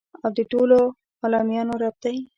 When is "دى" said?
2.03-2.17